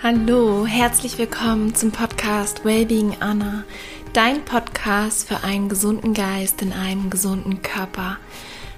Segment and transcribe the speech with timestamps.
[0.00, 3.64] Hallo, herzlich willkommen zum Podcast Wellbeing Anna,
[4.12, 8.18] dein Podcast für einen gesunden Geist in einem gesunden Körper.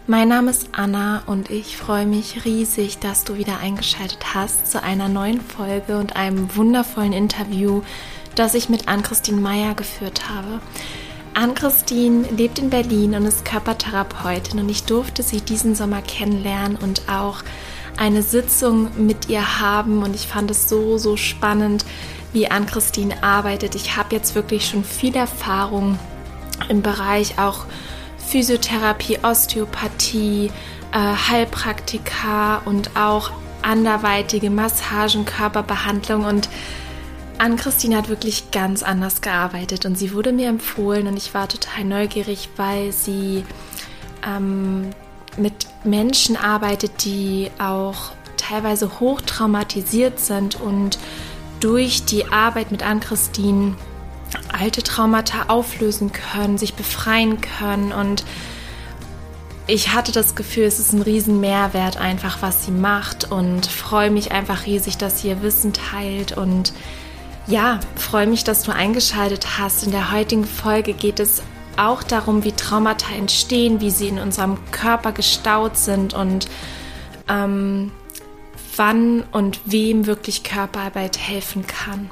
[0.07, 4.83] Mein Name ist Anna und ich freue mich riesig, dass du wieder eingeschaltet hast zu
[4.83, 7.83] einer neuen Folge und einem wundervollen Interview,
[8.35, 10.63] das ich mit Ann-Christine Meyer geführt habe.
[11.35, 17.03] Ann-Christine lebt in Berlin und ist Körpertherapeutin und ich durfte sie diesen Sommer kennenlernen und
[17.11, 17.43] auch
[18.01, 20.03] eine Sitzung mit ihr haben.
[20.03, 21.85] Und ich fand es so, so spannend,
[22.33, 23.75] wie Ann-Christine arbeitet.
[23.75, 25.99] Ich habe jetzt wirklich schon viel Erfahrung
[26.69, 27.67] im Bereich auch
[28.17, 30.51] Physiotherapie, Osteopathie,
[30.93, 36.25] äh, Heilpraktika und auch anderweitige Massagen, Körperbehandlung.
[36.25, 36.49] Und
[37.37, 39.85] Ann-Christine hat wirklich ganz anders gearbeitet.
[39.85, 41.07] Und sie wurde mir empfohlen.
[41.07, 43.45] Und ich war total neugierig, weil sie
[44.27, 44.91] ähm,
[45.41, 50.99] mit Menschen arbeitet, die auch teilweise hoch traumatisiert sind und
[51.61, 53.77] durch die Arbeit mit Ann-Christine
[54.53, 58.25] alte Traumata auflösen können, sich befreien können und
[59.67, 64.11] ich hatte das Gefühl, es ist ein riesen Mehrwert einfach, was sie macht und freue
[64.11, 66.73] mich einfach riesig, dass sie ihr Wissen teilt und
[67.47, 69.85] ja, freue mich, dass du eingeschaltet hast.
[69.85, 71.43] In der heutigen Folge geht es
[71.77, 76.49] auch darum, wie Traumata entstehen, wie sie in unserem Körper gestaut sind und
[77.29, 77.91] ähm,
[78.77, 82.11] wann und wem wirklich Körperarbeit helfen kann.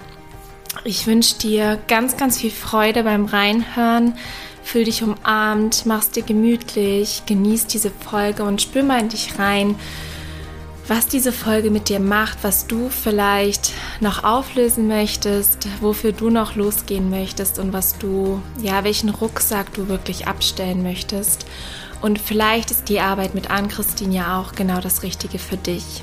[0.85, 4.15] Ich wünsche dir ganz, ganz viel Freude beim Reinhören.
[4.63, 9.77] Fühl dich umarmt, mach's dir gemütlich, genieß diese Folge und spür mal in dich rein,
[10.89, 16.57] was diese Folge mit dir macht, was du vielleicht noch auflösen möchtest, wofür du noch
[16.57, 21.45] losgehen möchtest und was du, ja, welchen Rucksack du wirklich abstellen möchtest.
[22.01, 26.03] Und vielleicht ist die Arbeit mit Ann-Christine ja auch genau das Richtige für dich.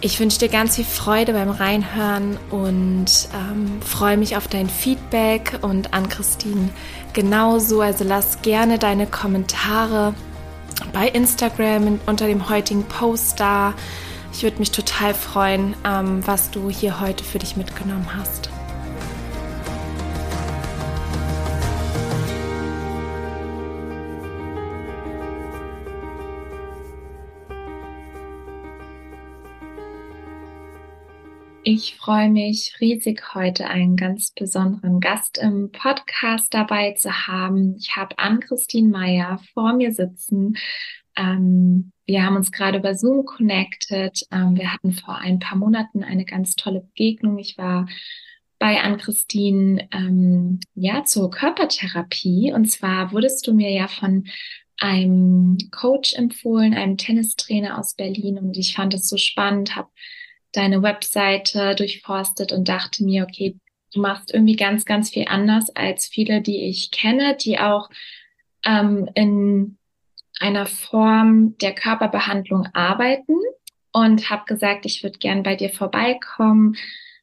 [0.00, 5.58] Ich wünsche dir ganz viel Freude beim Reinhören und ähm, freue mich auf dein Feedback
[5.62, 6.68] und Ann-Christine
[7.12, 7.80] genauso.
[7.80, 10.14] Also lass gerne deine Kommentare
[10.92, 13.74] bei Instagram unter dem heutigen Post da.
[14.32, 18.50] Ich würde mich total freuen, ähm, was du hier heute für dich mitgenommen hast.
[31.70, 37.76] Ich freue mich riesig, heute einen ganz besonderen Gast im Podcast dabei zu haben.
[37.76, 40.56] Ich habe Ann-Christine Meyer vor mir sitzen.
[41.14, 44.26] Ähm, wir haben uns gerade über Zoom connected.
[44.32, 47.36] Ähm, wir hatten vor ein paar Monaten eine ganz tolle Begegnung.
[47.36, 47.86] Ich war
[48.58, 52.50] bei Ann-Christine ähm, ja zur Körpertherapie.
[52.50, 54.26] Und zwar wurdest du mir ja von
[54.78, 58.38] einem Coach empfohlen, einem Tennistrainer aus Berlin.
[58.38, 59.90] Und ich fand es so spannend, habe
[60.52, 63.56] deine Webseite durchforstet und dachte mir, okay,
[63.92, 67.88] du machst irgendwie ganz, ganz viel anders als viele, die ich kenne, die auch
[68.64, 69.78] ähm, in
[70.40, 73.34] einer Form der Körperbehandlung arbeiten.
[73.90, 76.76] Und habe gesagt, ich würde gern bei dir vorbeikommen,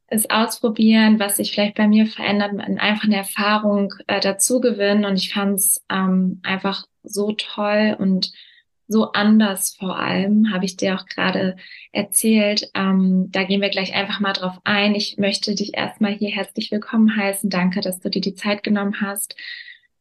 [0.07, 5.05] es ausprobieren, was sich vielleicht bei mir verändert, einfach eine Erfahrung äh, dazu gewinnen.
[5.05, 8.31] Und ich fand es ähm, einfach so toll und
[8.87, 11.55] so anders vor allem, habe ich dir auch gerade
[11.91, 12.69] erzählt.
[12.73, 14.95] Ähm, da gehen wir gleich einfach mal drauf ein.
[14.95, 17.49] Ich möchte dich erstmal hier herzlich willkommen heißen.
[17.49, 19.35] Danke, dass du dir die Zeit genommen hast.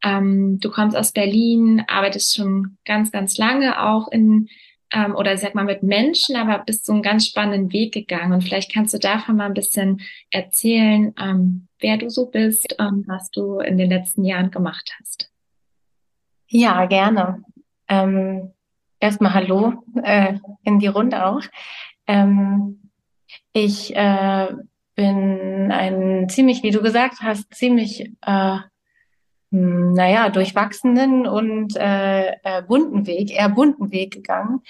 [0.02, 4.48] Ähm, du kommst aus Berlin, arbeitest schon ganz, ganz lange auch in
[4.92, 8.32] ähm, oder sag mal mit Menschen, aber bist so einen ganz spannenden Weg gegangen.
[8.32, 10.00] Und vielleicht kannst du davon mal ein bisschen
[10.30, 15.30] erzählen, ähm, wer du so bist und was du in den letzten Jahren gemacht hast.
[16.48, 17.42] Ja, gerne.
[17.88, 18.52] Ähm,
[19.00, 21.42] Erstmal Hallo äh, in die Runde auch.
[22.06, 22.90] Ähm,
[23.52, 24.48] ich äh,
[24.94, 28.58] bin ein ziemlich, wie du gesagt hast, ziemlich, äh,
[29.50, 34.60] hm, naja, durchwachsenen und äh, äh, bunten Weg, eher bunten Weg gegangen.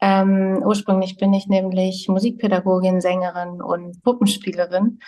[0.00, 4.98] Ähm, ursprünglich bin ich nämlich Musikpädagogin, Sängerin und Puppenspielerin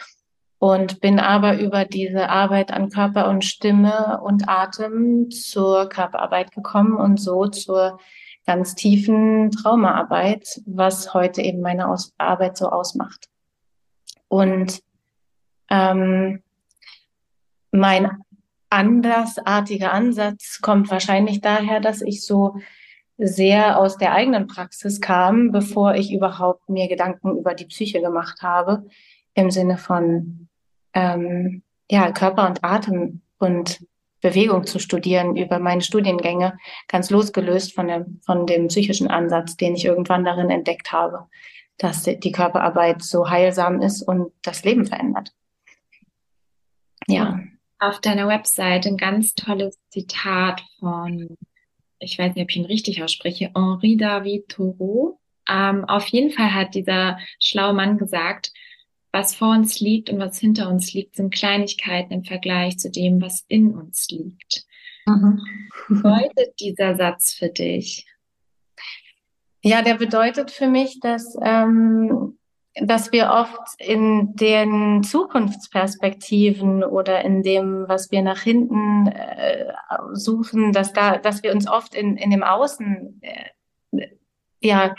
[0.59, 6.97] und bin aber über diese Arbeit an Körper und Stimme und Atem zur Körperarbeit gekommen
[6.97, 7.99] und so zur
[8.47, 13.29] ganz tiefen Traumaarbeit, was heute eben meine Aus Arbeit so ausmacht.
[14.29, 14.83] Und
[15.71, 16.43] ähm,
[17.71, 18.11] mein
[18.71, 22.57] andersartiger Ansatz kommt wahrscheinlich daher, dass ich so
[23.17, 28.43] sehr aus der eigenen Praxis kam, bevor ich überhaupt mir Gedanken über die Psyche gemacht
[28.43, 28.87] habe,
[29.35, 30.49] im Sinne von
[30.95, 33.85] ähm, ja Körper und Atem und
[34.25, 36.57] Bewegung zu studieren über meine Studiengänge,
[36.89, 41.29] ganz losgelöst von dem, von dem psychischen Ansatz, den ich irgendwann darin entdeckt habe.
[41.77, 45.33] dass die Körperarbeit so heilsam ist und das Leben verändert.
[47.09, 47.41] Ja.
[47.81, 51.37] Auf deiner Website ein ganz tolles Zitat von,
[51.99, 55.19] ich weiß nicht, ob ich ihn richtig ausspreche, Henri David Thoreau.
[55.49, 58.53] Ähm, auf jeden Fall hat dieser schlaue Mann gesagt,
[59.15, 63.23] was vor uns liegt und was hinter uns liegt, sind Kleinigkeiten im Vergleich zu dem,
[63.23, 64.67] was in uns liegt.
[65.07, 65.41] Mhm.
[65.89, 68.07] Bedeutet dieser Satz für dich?
[69.63, 72.39] Ja, der bedeutet für mich, dass, ähm,
[72.75, 79.73] dass wir oft in den Zukunftsperspektiven oder in dem, was wir nach hinten äh,
[80.13, 84.09] suchen, dass da, dass wir uns oft in, in dem Außen, äh,
[84.61, 84.95] ja,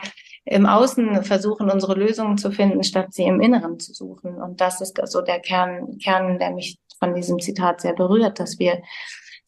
[0.46, 4.36] im Außen versuchen, unsere Lösungen zu finden, statt sie im Inneren zu suchen.
[4.36, 8.60] Und das ist so der Kern, Kern, der mich von diesem Zitat sehr berührt, dass
[8.60, 8.82] wir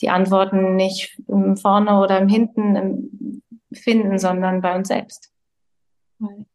[0.02, 1.18] die Antworten nicht
[1.62, 3.42] vorne oder im Hinten
[3.72, 5.32] finden, sondern bei uns selbst.
[6.20, 6.46] Mhm.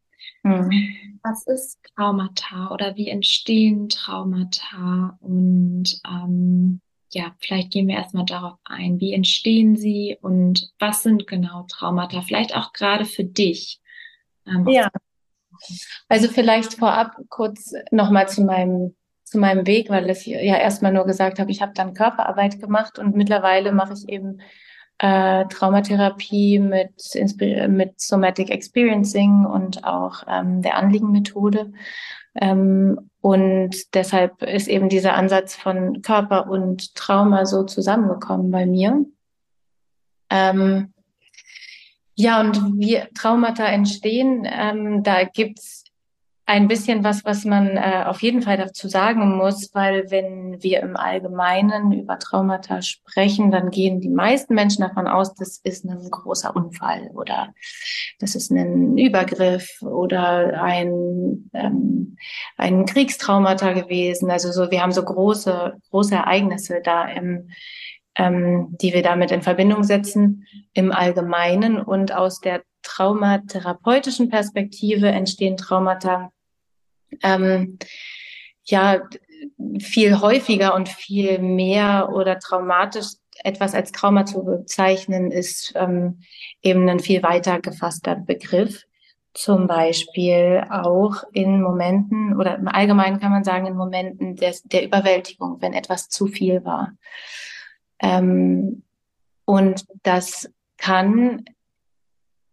[1.23, 5.17] Was ist Traumata oder wie entstehen Traumata?
[5.21, 6.81] Und ähm,
[7.12, 8.99] ja, vielleicht gehen wir erstmal darauf ein.
[8.99, 12.23] Wie entstehen sie und was sind genau Traumata?
[12.23, 13.81] Vielleicht auch gerade für dich.
[14.47, 14.89] Ähm, ja.
[16.09, 18.94] Also vielleicht vorab kurz nochmal zu meinem
[19.25, 22.99] zu meinem Weg, weil ich ja erstmal nur gesagt habe, ich habe dann Körperarbeit gemacht
[22.99, 24.43] und mittlerweile mache ich eben
[24.99, 26.93] äh, Traumatherapie mit,
[27.69, 31.73] mit Somatic Experiencing und auch ähm, der Anliegenmethode.
[32.35, 39.05] Ähm, und deshalb ist eben dieser Ansatz von Körper und Trauma so zusammengekommen bei mir.
[40.31, 40.92] Ähm,
[42.23, 45.83] ja, und wie Traumata entstehen, ähm, da gibt's
[46.47, 50.83] ein bisschen was, was man äh, auf jeden Fall dazu sagen muss, weil wenn wir
[50.83, 55.99] im Allgemeinen über Traumata sprechen, dann gehen die meisten Menschen davon aus, das ist ein
[56.11, 57.53] großer Unfall oder
[58.21, 62.17] das ist ein Übergriff oder ein, ähm,
[62.57, 64.31] ein Kriegstraumata gewesen.
[64.31, 67.49] Also so, wir haben so große, große Ereignisse da im,
[68.17, 75.56] ähm, die wir damit in Verbindung setzen im Allgemeinen und aus der traumatherapeutischen Perspektive entstehen
[75.56, 76.31] Traumata
[77.23, 77.79] ähm,
[78.64, 79.03] ja
[79.79, 83.06] viel häufiger und viel mehr oder traumatisch
[83.44, 86.20] etwas als Trauma zu bezeichnen, ist ähm,
[86.62, 88.85] eben ein viel weiter gefasster Begriff.
[89.35, 94.85] Zum Beispiel auch in Momenten oder im Allgemeinen kann man sagen, in Momenten des, der
[94.85, 96.93] Überwältigung, wenn etwas zu viel war.
[98.02, 98.82] Ähm,
[99.44, 101.44] und das kann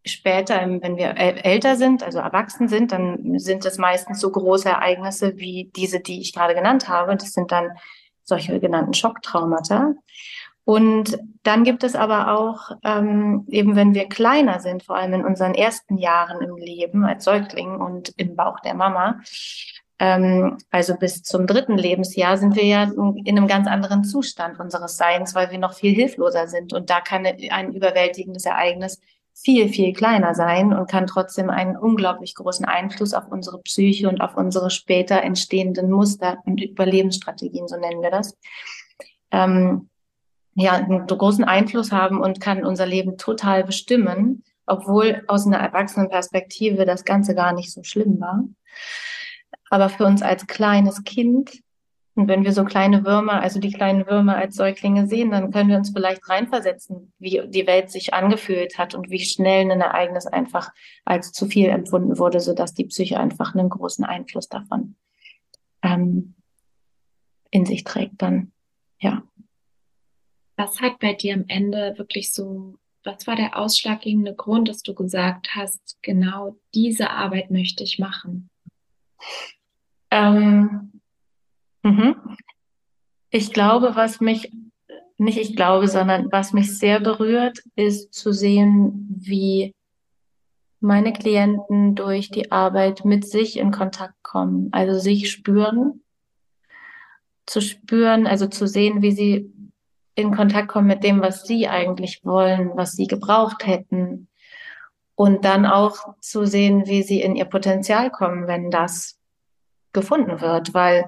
[0.06, 5.38] später, wenn wir älter sind, also erwachsen sind, dann sind es meistens so große Ereignisse
[5.38, 7.16] wie diese, die ich gerade genannt habe.
[7.16, 7.72] Das sind dann
[8.24, 9.94] solche genannten Schocktraumata.
[10.64, 15.26] Und dann gibt es aber auch, ähm, eben wenn wir kleiner sind, vor allem in
[15.26, 19.20] unseren ersten Jahren im Leben als Säugling und im Bauch der Mama,
[20.00, 25.36] also bis zum dritten Lebensjahr, sind wir ja in einem ganz anderen Zustand unseres Seins,
[25.36, 26.72] weil wir noch viel hilfloser sind.
[26.72, 29.00] Und da kann ein überwältigendes Ereignis
[29.34, 34.22] viel, viel kleiner sein und kann trotzdem einen unglaublich großen Einfluss auf unsere Psyche und
[34.22, 38.38] auf unsere später entstehenden Muster und Überlebensstrategien, so nennen wir das,
[39.32, 39.90] ähm,
[40.56, 46.86] ja, einen großen Einfluss haben und kann unser Leben total bestimmen, obwohl aus einer Erwachsenenperspektive
[46.86, 48.44] das Ganze gar nicht so schlimm war.
[49.70, 51.62] Aber für uns als kleines Kind
[52.20, 55.70] und wenn wir so kleine Würmer, also die kleinen Würmer als Säuglinge sehen, dann können
[55.70, 60.28] wir uns vielleicht reinversetzen, wie die Welt sich angefühlt hat und wie schnell ein Ereignis
[60.28, 60.74] einfach
[61.06, 64.98] als zu viel empfunden wurde, sodass die Psyche einfach einen großen Einfluss davon
[65.82, 66.36] ähm,
[67.52, 68.52] in sich trägt dann.
[69.00, 69.24] Ja.
[70.58, 74.94] Was hat bei dir am Ende wirklich so, was war der ausschlaggebende Grund, dass du
[74.94, 78.50] gesagt hast, genau diese Arbeit möchte ich machen?
[80.12, 80.90] Ähm,
[81.84, 82.16] Mhm.
[83.30, 84.52] Ich glaube, was mich,
[85.18, 89.76] nicht ich glaube, sondern was mich sehr berührt, ist zu sehen, wie
[90.82, 96.02] meine Klienten durch die Arbeit mit sich in Kontakt kommen, also sich spüren,
[97.46, 99.54] zu spüren, also zu sehen, wie sie
[100.16, 104.28] in Kontakt kommen mit dem, was sie eigentlich wollen, was sie gebraucht hätten.
[105.16, 109.19] Und dann auch zu sehen, wie sie in ihr Potenzial kommen, wenn das
[109.94, 111.06] gefunden wird, weil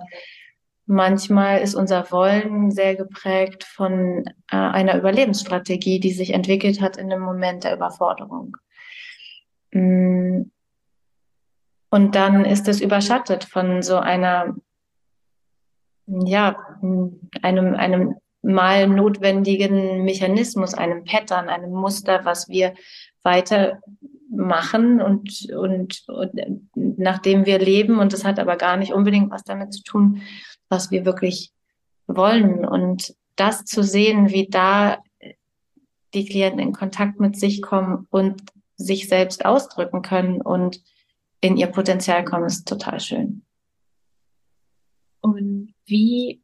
[0.91, 7.09] Manchmal ist unser Wollen sehr geprägt von äh, einer Überlebensstrategie, die sich entwickelt hat in
[7.09, 8.57] dem Moment der Überforderung.
[9.71, 10.51] Mm.
[11.91, 14.53] Und dann ist es überschattet von so einer,
[16.07, 16.57] ja,
[17.41, 22.73] einem, einem mal notwendigen Mechanismus, einem Pattern, einem Muster, was wir
[23.23, 23.79] weiter
[24.29, 26.69] machen und, und, und
[27.01, 28.00] nachdem wir leben.
[28.00, 30.22] Und das hat aber gar nicht unbedingt was damit zu tun,
[30.70, 31.51] was wir wirklich
[32.08, 32.65] wollen.
[32.65, 35.00] Und das zu sehen, wie da
[36.13, 38.41] die Klienten in Kontakt mit sich kommen und
[38.75, 40.81] sich selbst ausdrücken können und
[41.39, 43.43] in ihr Potenzial kommen, ist total schön.
[45.22, 46.41] Und wie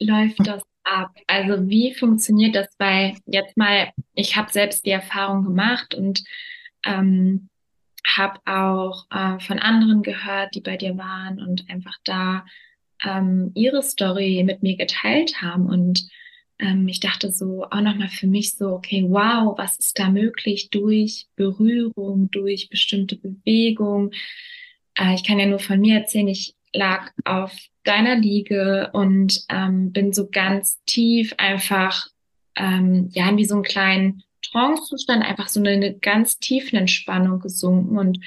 [0.00, 1.10] läuft das ab?
[1.26, 2.68] Also wie funktioniert das?
[2.78, 6.22] Weil jetzt mal, ich habe selbst die Erfahrung gemacht und
[6.84, 7.48] ähm,
[8.06, 12.46] habe auch äh, von anderen gehört, die bei dir waren und einfach da
[13.04, 15.66] ähm, ihre Story mit mir geteilt haben.
[15.66, 16.08] Und
[16.58, 20.70] ähm, ich dachte so auch nochmal für mich so, okay, wow, was ist da möglich
[20.70, 24.12] durch Berührung, durch bestimmte Bewegung.
[24.94, 27.52] Äh, ich kann ja nur von mir erzählen, ich lag auf
[27.84, 32.06] deiner Liege und ähm, bin so ganz tief einfach,
[32.56, 38.18] ähm, ja, wie so einen kleinen Trance-Zustand, einfach so eine, ganz tiefe Entspannung gesunken und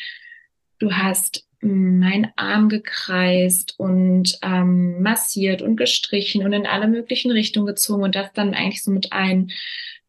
[0.80, 7.68] du hast meinen Arm gekreist und ähm, massiert und gestrichen und in alle möglichen Richtungen
[7.68, 9.52] gezogen und das dann eigentlich so mit ein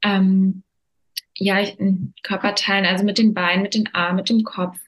[0.03, 0.63] ähm,
[1.35, 1.59] ja,
[2.23, 4.79] Körperteilen, also mit den Beinen, mit den Armen, mit dem Kopf,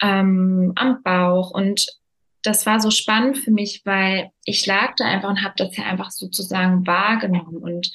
[0.00, 1.86] ähm, am Bauch und
[2.46, 5.84] das war so spannend für mich, weil ich lag da einfach und habe das ja
[5.84, 7.56] einfach sozusagen wahrgenommen.
[7.56, 7.90] Und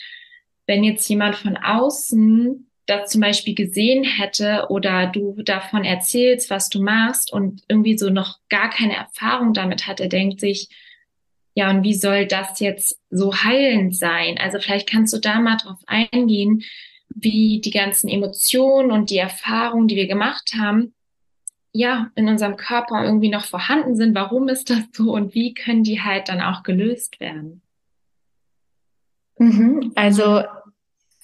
[0.68, 6.70] wenn jetzt jemand von außen das zum Beispiel gesehen hätte oder du davon erzählst, was
[6.70, 10.70] du machst und irgendwie so noch gar keine Erfahrung damit hat, er denkt sich,
[11.54, 14.38] ja, und wie soll das jetzt so heilend sein?
[14.38, 16.64] Also vielleicht kannst du da mal drauf eingehen,
[17.10, 20.94] wie die ganzen Emotionen und die Erfahrungen, die wir gemacht haben,
[21.74, 24.16] ja, in unserem Körper irgendwie noch vorhanden sind.
[24.16, 27.62] Warum ist das so und wie können die halt dann auch gelöst werden?
[29.42, 29.92] Mhm.
[29.96, 30.44] Also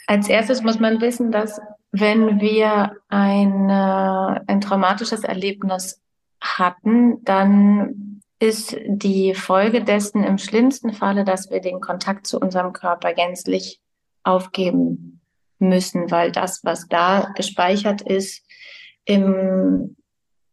[0.08, 6.02] als erstes muss man wissen, dass wenn wir ein, ein traumatisches Erlebnis
[6.42, 12.74] hatten, dann ist die Folge dessen im schlimmsten Falle, dass wir den Kontakt zu unserem
[12.74, 13.80] Körper gänzlich
[14.24, 15.22] aufgeben
[15.60, 18.44] müssen, weil das, was da gespeichert ist,
[19.06, 19.96] im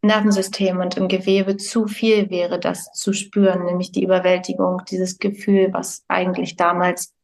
[0.02, 5.70] Nervensystem und im Gewebe zu viel wäre, das zu spüren, nämlich die Überwältigung, dieses Gefühl,
[5.72, 7.14] was eigentlich damals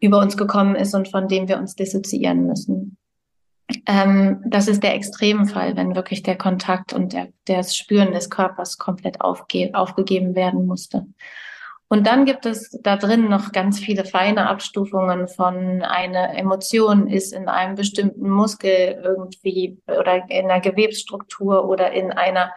[0.00, 2.96] über uns gekommen ist und von dem wir uns dissoziieren müssen.
[3.86, 8.78] Ähm, das ist der Extremfall, wenn wirklich der Kontakt und der, das Spüren des Körpers
[8.78, 11.06] komplett aufge aufgegeben werden musste.
[11.92, 17.32] Und dann gibt es da drin noch ganz viele feine Abstufungen von eine Emotion ist
[17.32, 22.52] in einem bestimmten Muskel irgendwie oder in einer Gewebsstruktur oder in einer,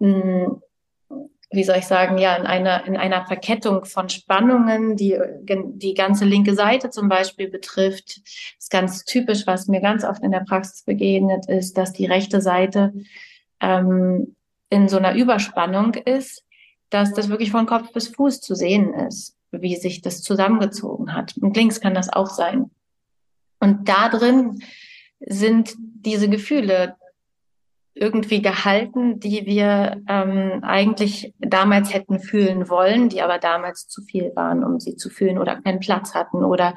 [0.00, 0.60] hm,
[1.52, 6.24] wie soll ich sagen, ja, in einer, in einer Verkettung von Spannungen, die die ganze
[6.24, 8.20] linke Seite zum Beispiel betrifft.
[8.58, 12.40] Ist ganz typisch, was mir ganz oft in der Praxis begegnet ist, dass die rechte
[12.40, 12.92] Seite
[13.60, 14.34] ähm,
[14.70, 16.44] in so einer Überspannung ist
[16.92, 21.34] dass das wirklich von Kopf bis Fuß zu sehen ist, wie sich das zusammengezogen hat.
[21.40, 22.70] Und links kann das auch sein.
[23.60, 24.62] Und da drin
[25.20, 26.96] sind diese Gefühle
[27.94, 34.32] irgendwie gehalten, die wir ähm, eigentlich damals hätten fühlen wollen, die aber damals zu viel
[34.34, 36.74] waren, um sie zu fühlen oder keinen Platz hatten oder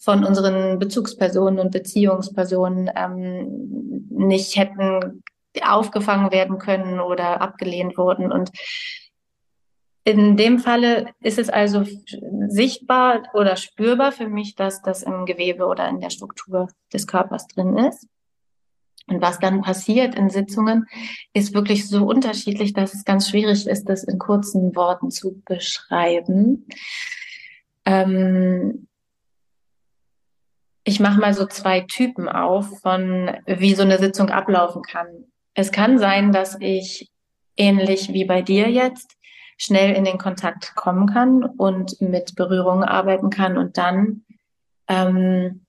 [0.00, 5.22] von unseren Bezugspersonen und Beziehungspersonen ähm, nicht hätten
[5.62, 8.32] aufgefangen werden können oder abgelehnt wurden.
[8.32, 8.50] Und
[10.04, 11.84] in dem Falle ist es also
[12.48, 17.46] sichtbar oder spürbar für mich, dass das im Gewebe oder in der Struktur des Körpers
[17.48, 18.06] drin ist.
[19.06, 20.86] Und was dann passiert in Sitzungen,
[21.34, 26.66] ist wirklich so unterschiedlich, dass es ganz schwierig ist, das in kurzen Worten zu beschreiben.
[27.84, 28.88] Ähm
[30.84, 35.06] ich mache mal so zwei Typen auf von, wie so eine Sitzung ablaufen kann.
[35.54, 37.10] Es kann sein, dass ich
[37.56, 39.16] ähnlich wie bei dir jetzt
[39.56, 44.24] schnell in den Kontakt kommen kann und mit Berührungen arbeiten kann und dann
[44.88, 45.63] ähm,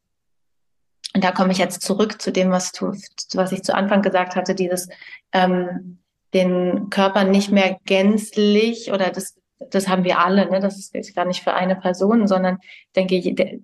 [1.16, 2.92] und da komme ich jetzt zurück zu dem, was, du,
[3.34, 4.90] was ich zu Anfang gesagt hatte, dieses
[5.32, 6.00] ähm,
[6.34, 9.38] den Körper nicht mehr gänzlich oder das,
[9.72, 10.60] das haben wir alle, ne?
[10.60, 13.16] das ist gar nicht für eine Person, sondern ich denke,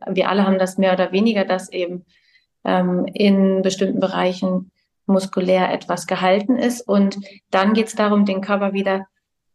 [0.07, 2.05] wir alle haben das mehr oder weniger, dass eben
[2.63, 4.71] ähm, in bestimmten Bereichen
[5.05, 6.87] muskulär etwas gehalten ist.
[6.87, 7.17] Und
[7.49, 9.07] dann geht es darum, den Körper wieder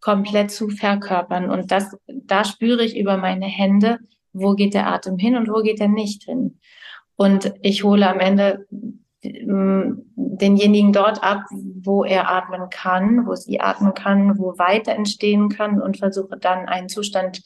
[0.03, 1.49] komplett zu verkörpern.
[1.49, 4.01] Und das, da spüre ich über meine Hände,
[4.35, 6.59] wo geht der Atem hin und wo geht er nicht hin.
[7.17, 8.67] Und ich hole am Ende
[9.23, 15.49] mm, denjenigen dort ab, wo er atmen kann, wo sie atmen kann, wo weiter entstehen
[15.49, 17.43] kann und versuche dann einen Zustand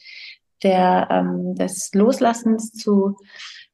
[0.63, 3.17] der, ähm, des Loslassens zu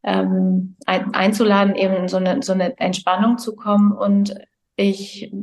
[0.04, 3.92] ähm, ein, einzuladen, eben so eine, so eine Entspannung zu kommen.
[3.92, 4.36] Und
[4.76, 5.34] ich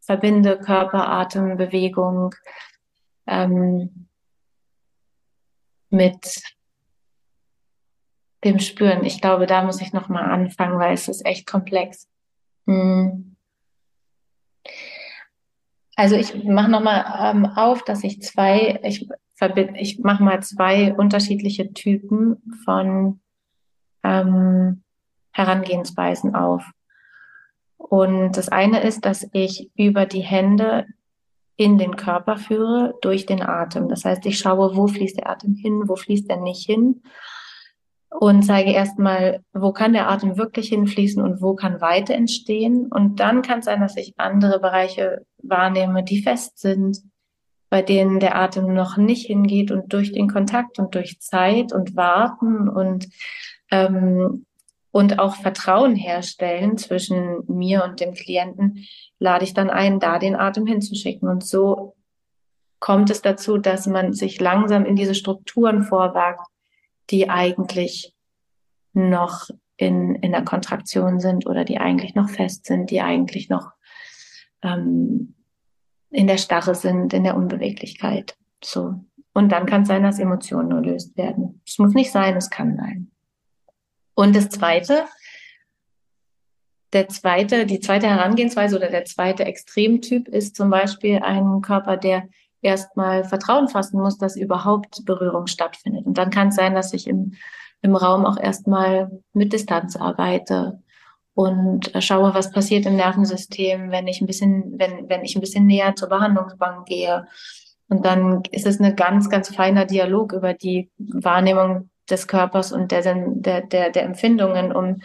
[0.00, 2.34] verbinde Körper, Atem, Bewegung
[3.26, 4.08] ähm,
[5.90, 6.42] mit
[8.44, 9.04] dem Spüren.
[9.04, 12.08] Ich glaube, da muss ich noch mal anfangen, weil es ist echt komplex.
[12.66, 13.36] Hm.
[15.96, 20.42] Also ich mache noch mal ähm, auf, dass ich zwei, ich verbinde, ich mache mal
[20.42, 23.20] zwei unterschiedliche Typen von
[24.02, 24.82] ähm,
[25.32, 26.64] Herangehensweisen auf.
[27.76, 30.86] Und das eine ist, dass ich über die Hände
[31.56, 33.88] in den Körper führe durch den Atem.
[33.88, 37.02] Das heißt, ich schaue, wo fließt der Atem hin, wo fließt er nicht hin
[38.10, 42.86] und zeige erstmal, wo kann der Atem wirklich hinfließen und wo kann Weite entstehen.
[42.86, 46.98] Und dann kann es sein, dass ich andere Bereiche wahrnehme, die fest sind,
[47.70, 51.96] bei denen der Atem noch nicht hingeht und durch den Kontakt und durch Zeit und
[51.96, 53.08] Warten und
[53.70, 54.44] ähm,
[54.92, 58.86] und auch Vertrauen herstellen zwischen mir und dem Klienten,
[59.18, 61.28] lade ich dann ein, da den Atem hinzuschicken.
[61.28, 61.94] Und so
[62.80, 66.49] kommt es dazu, dass man sich langsam in diese Strukturen vorwagt,
[67.10, 68.14] die eigentlich
[68.92, 73.72] noch in, in der Kontraktion sind oder die eigentlich noch fest sind, die eigentlich noch
[74.62, 75.34] ähm,
[76.10, 78.36] in der Starre sind, in der Unbeweglichkeit.
[78.62, 79.04] So.
[79.32, 81.62] Und dann kann es sein, dass Emotionen nur löst werden.
[81.66, 83.10] Es muss nicht sein, es kann sein.
[84.14, 85.04] Und das zweite,
[86.92, 92.28] der zweite, die zweite Herangehensweise oder der zweite Extremtyp ist zum Beispiel ein Körper, der
[92.62, 96.06] erstmal Vertrauen fassen muss, dass überhaupt Berührung stattfindet.
[96.06, 97.34] Und dann kann es sein, dass ich im,
[97.82, 100.80] im Raum auch erstmal mit Distanz arbeite
[101.34, 105.66] und schaue, was passiert im Nervensystem, wenn ich ein bisschen, wenn, wenn ich ein bisschen
[105.66, 107.26] näher zur Behandlungsbank gehe.
[107.88, 112.92] Und dann ist es ein ganz, ganz feiner Dialog über die Wahrnehmung des Körpers und
[112.92, 115.00] der, der, der, der Empfindungen, um,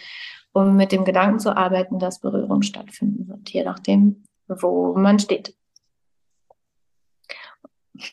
[0.53, 5.55] um mit dem Gedanken zu arbeiten, dass Berührung stattfinden wird, je nachdem, wo man steht.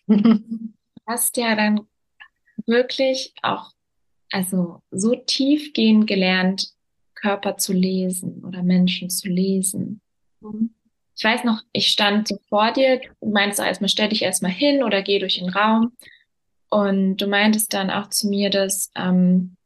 [0.07, 0.73] Du
[1.07, 1.81] hast ja dann
[2.67, 3.73] wirklich auch
[4.31, 6.73] also so tiefgehend gelernt,
[7.15, 10.01] Körper zu lesen oder Menschen zu lesen.
[10.41, 10.75] Mhm.
[11.17, 14.83] Ich weiß noch, ich stand so vor dir, du meinst erstmal, stell dich erstmal hin
[14.83, 15.93] oder geh durch den Raum.
[16.71, 19.57] Und du meintest dann auch zu mir, dass ähm,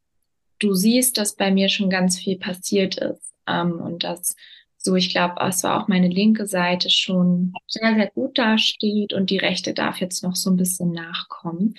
[0.58, 4.34] du siehst, dass bei mir schon ganz viel passiert ist ähm, und dass
[4.86, 9.28] so, ich glaube, es war auch meine linke Seite schon sehr, sehr gut dasteht und
[9.30, 11.74] die rechte darf jetzt noch so ein bisschen nachkommen.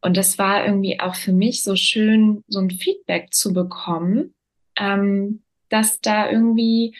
[0.00, 4.34] Und das war irgendwie auch für mich so schön, so ein Feedback zu bekommen,
[4.76, 6.96] ähm, dass da irgendwie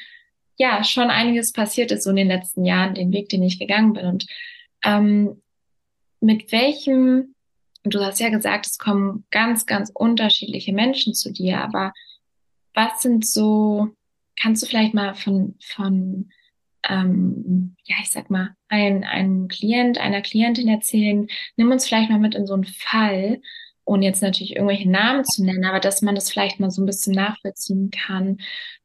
[0.57, 3.95] ja schon einiges passiert ist so in den letzten Jahren, den Weg, den ich gegangen
[3.95, 4.07] bin.
[4.07, 4.27] Und
[4.85, 5.43] ähm,
[6.21, 7.35] mit welchem
[7.85, 11.93] du hast ja gesagt, es kommen ganz, ganz unterschiedliche Menschen zu dir, aber
[12.75, 13.91] was sind so,
[14.37, 16.31] kannst du vielleicht mal von, von
[16.89, 22.19] ähm, ja, ich sag mal, ein, ein Klient, einer Klientin erzählen, nimm uns vielleicht mal
[22.19, 23.41] mit in so einen Fall,
[23.85, 26.87] ohne jetzt natürlich irgendwelche Namen zu nennen, aber dass man das vielleicht mal so ein
[26.87, 28.39] bisschen nachvollziehen kann.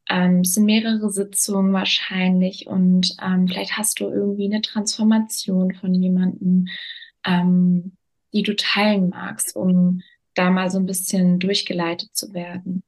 [0.09, 5.93] Ähm, es sind mehrere Sitzungen wahrscheinlich und ähm, vielleicht hast du irgendwie eine Transformation von
[5.93, 6.67] jemandem.
[7.25, 7.97] Ähm,
[8.33, 10.01] die du teilen magst, um
[10.35, 12.83] da mal so ein bisschen durchgeleitet zu werden?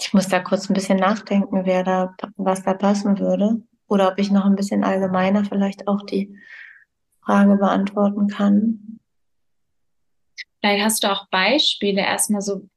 [0.00, 3.62] Ich muss da kurz ein bisschen nachdenken, wer da, was da passen würde.
[3.86, 6.34] Oder ob ich noch ein bisschen allgemeiner vielleicht auch die
[7.22, 9.00] Frage beantworten kann.
[10.60, 12.68] Vielleicht hast du auch Beispiele erstmal so,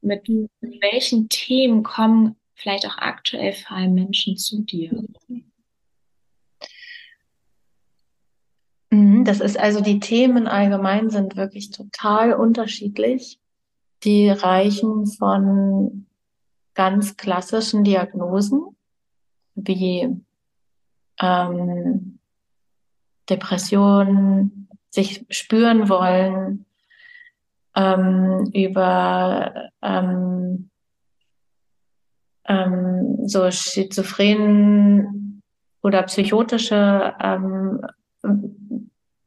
[0.00, 0.28] mit,
[0.60, 5.04] welchen Themen kommen vielleicht auch aktuell vor allem Menschen zu dir?
[8.90, 13.38] Mhm, das ist also, die Themen allgemein sind wirklich total unterschiedlich.
[14.04, 16.07] Die reichen von
[16.78, 18.76] ganz klassischen Diagnosen
[19.56, 20.16] wie
[21.20, 22.20] ähm,
[23.28, 26.66] Depression, sich spüren wollen,
[27.74, 30.70] ähm, über ähm,
[32.46, 35.42] ähm, so schizophrenen
[35.82, 37.80] oder psychotische ähm,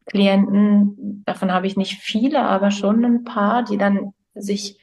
[0.06, 4.81] Klienten, davon habe ich nicht viele, aber schon ein paar, die dann sich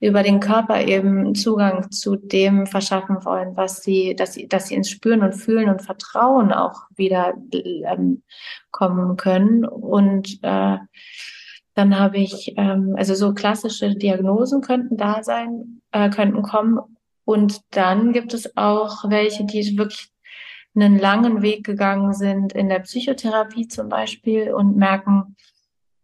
[0.00, 4.74] über den Körper eben Zugang zu dem verschaffen wollen, was sie, dass sie, dass sie
[4.74, 8.22] ins Spüren und Fühlen und Vertrauen auch wieder ähm,
[8.70, 9.64] kommen können.
[9.64, 10.76] Und äh,
[11.74, 16.78] dann habe ich, ähm, also so klassische Diagnosen könnten da sein, äh, könnten kommen.
[17.24, 20.10] Und dann gibt es auch welche, die wirklich
[20.76, 25.36] einen langen Weg gegangen sind in der Psychotherapie zum Beispiel und merken,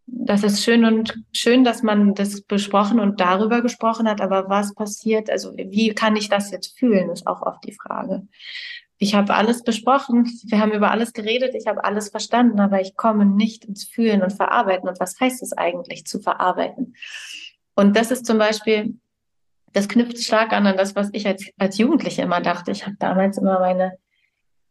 [0.07, 4.73] das ist schön und schön, dass man das besprochen und darüber gesprochen hat, aber was
[4.75, 8.27] passiert, also wie kann ich das jetzt fühlen, ist auch oft die Frage.
[8.97, 12.95] Ich habe alles besprochen, wir haben über alles geredet, ich habe alles verstanden, aber ich
[12.95, 14.87] komme nicht ins Fühlen und Verarbeiten.
[14.87, 16.95] Und was heißt es eigentlich zu verarbeiten?
[17.75, 18.97] Und das ist zum Beispiel,
[19.73, 22.71] das knüpft stark an an das, was ich als, als Jugendliche immer dachte.
[22.71, 23.97] Ich habe damals immer meine,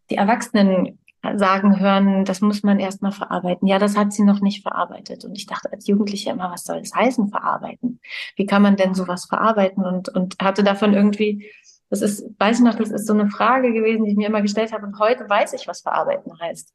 [0.08, 0.98] die Erwachsenen
[1.36, 3.66] sagen hören, das muss man erstmal verarbeiten.
[3.66, 5.24] Ja, das hat sie noch nicht verarbeitet.
[5.24, 8.00] Und ich dachte als Jugendliche immer, was soll das heißen, verarbeiten?
[8.36, 9.84] Wie kann man denn sowas verarbeiten?
[9.84, 11.50] Und, und hatte davon irgendwie,
[11.90, 14.42] das ist, weiß ich noch, das ist so eine Frage gewesen, die ich mir immer
[14.42, 14.86] gestellt habe.
[14.86, 16.72] Und heute weiß ich, was verarbeiten heißt.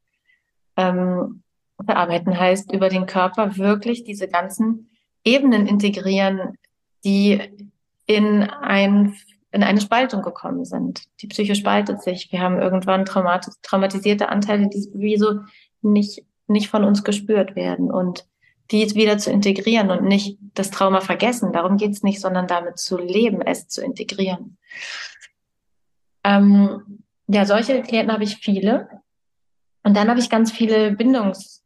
[0.76, 1.42] Ähm,
[1.84, 4.90] verarbeiten heißt, über den Körper wirklich diese ganzen
[5.24, 6.56] Ebenen integrieren,
[7.04, 7.40] die
[8.06, 9.14] in ein
[9.52, 11.02] in eine Spaltung gekommen sind.
[11.20, 12.30] Die Psyche spaltet sich.
[12.30, 15.40] Wir haben irgendwann traumatis traumatisierte Anteile, die wie so
[15.82, 18.26] nicht, nicht von uns gespürt werden und
[18.70, 21.52] die wieder zu integrieren und nicht das Trauma vergessen.
[21.52, 24.56] Darum geht's nicht, sondern damit zu leben, es zu integrieren.
[26.22, 28.88] Ähm, ja, solche Klienten habe ich viele.
[29.82, 31.64] Und dann habe ich ganz viele Bindungs-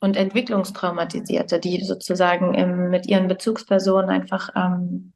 [0.00, 5.12] und Entwicklungstraumatisierte, die sozusagen im, mit ihren Bezugspersonen einfach ähm,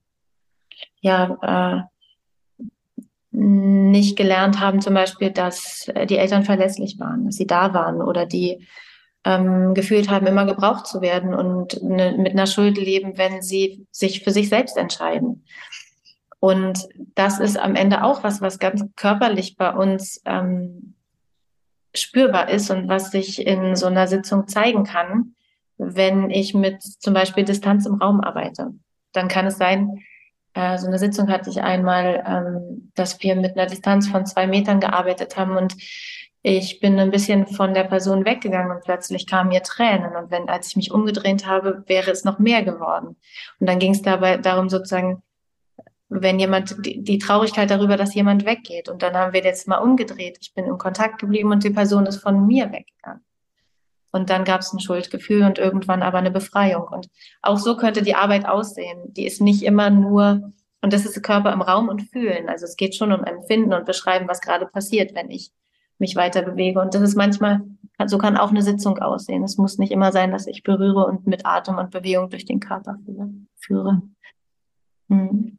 [1.05, 1.39] ja
[1.83, 1.83] äh,
[3.31, 8.01] nicht gelernt haben, zum Beispiel, dass äh, die Eltern verlässlich waren, dass sie da waren
[8.01, 8.67] oder die
[9.25, 13.87] ähm, gefühlt haben, immer gebraucht zu werden und ne, mit einer Schuld leben, wenn sie
[13.91, 15.45] sich für sich selbst entscheiden.
[16.41, 20.95] Und das ist am Ende auch was, was ganz körperlich bei uns ähm,
[21.95, 25.35] spürbar ist und was sich in so einer Sitzung zeigen kann,
[25.79, 28.75] wenn ich mit zum Beispiel Distanz im Raum arbeite.
[29.13, 29.99] Dann kann es sein,
[30.55, 34.47] äh, so eine Sitzung hatte ich einmal, ähm, dass wir mit einer Distanz von zwei
[34.47, 35.77] Metern gearbeitet haben und
[36.47, 40.15] ich bin ein bisschen von der Person weggegangen und plötzlich kamen mir Tränen.
[40.15, 43.17] Und wenn, als ich mich umgedreht habe, wäre es noch mehr geworden.
[43.61, 45.23] Und dann ging es dabei darum, sozusagen,
[46.11, 48.91] wenn jemand, die, die Traurigkeit darüber, dass jemand weggeht.
[48.91, 50.37] Und dann haben wir jetzt mal umgedreht.
[50.43, 53.25] Ich bin in Kontakt geblieben und die Person ist von mir weggegangen.
[54.15, 56.87] Und dann gab es ein Schuldgefühl und irgendwann aber eine Befreiung.
[56.87, 57.09] Und
[57.43, 59.13] auch so könnte die Arbeit aussehen.
[59.13, 62.49] Die ist nicht immer nur, und das ist Körper im Raum und Fühlen.
[62.49, 65.51] Also es geht schon um Empfinden und Beschreiben, was gerade passiert, wenn ich
[65.99, 66.81] mich weiter bewege.
[66.81, 67.63] Und das ist manchmal,
[68.07, 69.43] so kann auch eine Sitzung aussehen.
[69.43, 72.61] Es muss nicht immer sein, dass ich berühre und mit Atem und Bewegung durch den
[72.61, 72.97] Körper
[73.57, 74.01] führe.
[75.09, 75.59] Hm.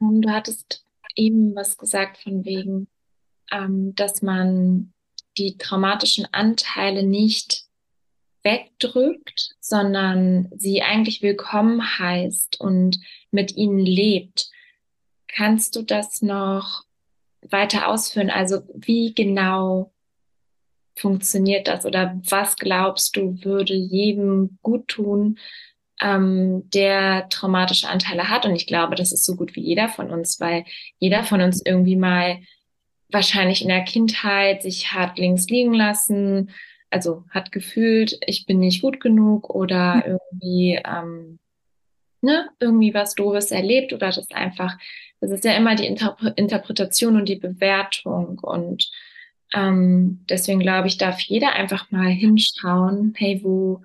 [0.00, 2.88] Du hattest eben was gesagt von wegen,
[3.52, 4.92] ähm, dass man
[5.38, 7.68] die traumatischen Anteile nicht
[8.44, 14.50] wegdrückt, sondern sie eigentlich willkommen heißt und mit ihnen lebt.
[15.26, 16.84] Kannst du das noch
[17.42, 18.30] weiter ausführen?
[18.30, 19.92] Also wie genau
[20.96, 25.38] funktioniert das oder was glaubst du würde jedem gut tun,
[26.00, 28.44] ähm, der traumatische Anteile hat?
[28.46, 30.64] Und ich glaube, das ist so gut wie jeder von uns, weil
[30.98, 32.40] jeder von uns irgendwie mal
[33.10, 36.50] wahrscheinlich in der Kindheit sich hat links liegen lassen,
[36.94, 40.18] also hat gefühlt, ich bin nicht gut genug oder hm.
[40.30, 41.38] irgendwie, ähm,
[42.20, 44.78] ne, irgendwie was Doofes erlebt oder das einfach,
[45.20, 48.88] das ist ja immer die Interpre Interpretation und die Bewertung und
[49.52, 53.82] ähm, deswegen glaube ich, darf jeder einfach mal hinschauen, hey, wo,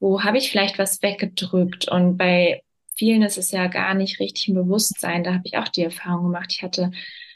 [0.00, 2.62] wo habe ich vielleicht was weggedrückt und bei
[2.96, 5.22] vielen ist es ja gar nicht richtig im Bewusstsein.
[5.22, 6.52] Da habe ich auch die Erfahrung gemacht.
[6.52, 6.90] Ich hatte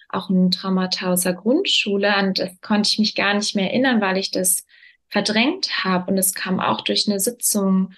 [0.08, 4.00] auch ein Traumata aus der Grundschule, an das konnte ich mich gar nicht mehr erinnern,
[4.00, 4.66] weil ich das
[5.12, 6.10] verdrängt habe.
[6.10, 7.92] Und es kam auch durch eine Sitzung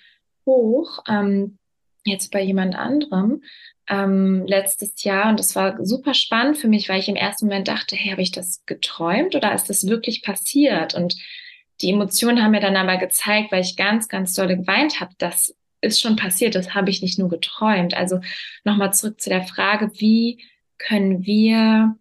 [0.45, 1.59] hoch, ähm,
[2.05, 3.43] jetzt bei jemand anderem,
[3.89, 5.31] ähm, letztes Jahr.
[5.31, 8.23] Und das war super spannend für mich, weil ich im ersten Moment dachte, hey, habe
[8.23, 10.95] ich das geträumt oder ist das wirklich passiert?
[10.95, 11.15] Und
[11.81, 15.55] die Emotionen haben mir dann aber gezeigt, weil ich ganz, ganz doll geweint habe, das
[15.81, 17.95] ist schon passiert, das habe ich nicht nur geträumt.
[17.95, 18.21] Also
[18.65, 20.43] nochmal zurück zu der Frage, wie
[20.79, 21.97] können wir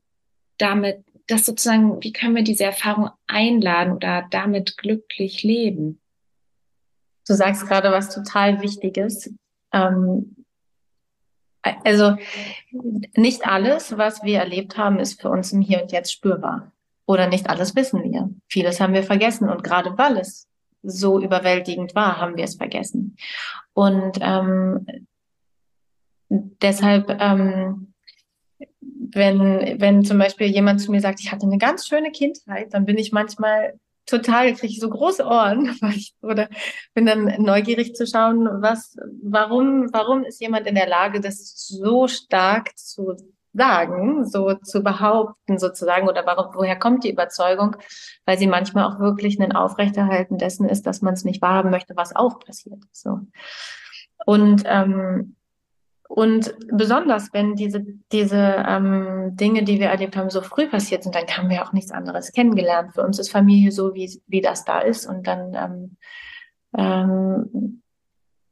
[0.58, 6.00] damit das sozusagen, wie können wir diese Erfahrung einladen oder damit glücklich leben?
[7.28, 9.34] Du sagst gerade was total Wichtiges.
[9.72, 10.36] Ähm,
[11.62, 12.18] also
[13.16, 16.72] nicht alles, was wir erlebt haben, ist für uns im Hier und Jetzt spürbar.
[17.06, 18.30] Oder nicht alles wissen wir.
[18.50, 19.50] Vieles haben wir vergessen.
[19.50, 20.48] Und gerade weil es
[20.82, 23.16] so überwältigend war, haben wir es vergessen.
[23.74, 25.08] Und ähm,
[26.30, 27.93] deshalb ähm,
[29.12, 32.86] wenn, wenn zum Beispiel jemand zu mir sagt, ich hatte eine ganz schöne Kindheit, dann
[32.86, 35.78] bin ich manchmal total, kriege ich so große Ohren,
[36.22, 36.50] oder
[36.94, 42.08] bin dann neugierig zu schauen, was, warum, warum ist jemand in der Lage, das so
[42.08, 43.16] stark zu
[43.54, 47.76] sagen, so zu behaupten sozusagen, oder warum, woher kommt die Überzeugung?
[48.26, 51.96] Weil sie manchmal auch wirklich ein Aufrechterhalten dessen ist, dass man es nicht wahrhaben möchte,
[51.96, 52.80] was auch passiert.
[52.92, 53.20] So.
[54.26, 55.36] Und ähm,
[56.16, 61.16] und besonders, wenn diese, diese ähm, Dinge, die wir erlebt haben, so früh passiert sind,
[61.16, 62.94] dann haben wir auch nichts anderes kennengelernt.
[62.94, 65.08] Für uns ist Familie so, wie, wie das da ist.
[65.08, 65.98] Und dann ähm,
[66.78, 67.82] ähm,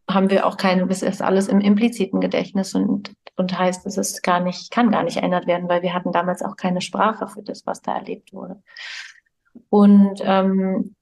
[0.10, 4.24] haben wir auch keine, das ist alles im impliziten Gedächtnis und, und heißt, es ist
[4.24, 7.44] gar nicht, kann gar nicht erinnert werden, weil wir hatten damals auch keine Sprache für
[7.44, 8.64] das, was da erlebt wurde.
[9.70, 10.96] Und ähm,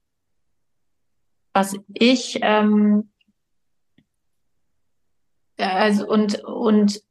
[1.54, 3.12] was ich ähm,
[5.60, 7.02] also und, und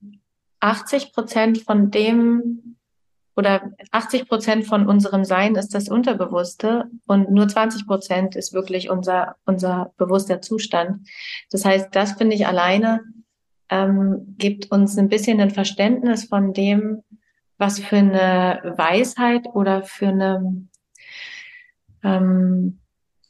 [0.60, 2.76] 80 Prozent von dem
[3.36, 8.90] oder 80 Prozent von unserem Sein ist das Unterbewusste und nur 20 Prozent ist wirklich
[8.90, 11.08] unser, unser bewusster Zustand.
[11.52, 13.00] Das heißt, das finde ich alleine
[13.68, 17.02] ähm, gibt uns ein bisschen ein Verständnis von dem,
[17.58, 20.68] was für eine Weisheit oder für eine
[22.02, 22.80] ähm,